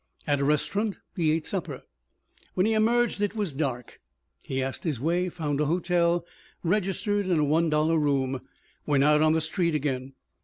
At 0.25 0.39
a 0.39 0.43
restaurant 0.43 0.97
he 1.15 1.29
ate 1.29 1.45
supper. 1.45 1.83
When 2.55 2.65
he 2.65 2.73
emerged, 2.73 3.21
it 3.21 3.35
was 3.35 3.53
dark. 3.53 4.01
He 4.41 4.59
asked 4.59 4.83
his 4.83 4.99
way, 4.99 5.29
found 5.29 5.61
a 5.61 5.65
hotel, 5.65 6.25
registered 6.63 7.27
in 7.27 7.37
a 7.37 7.43
one 7.43 7.69
dollar 7.69 7.99
room, 7.99 8.41
went 8.87 9.03
out 9.03 9.21
on 9.21 9.33
the 9.33 9.41
street 9.41 9.75
again. 9.75 10.13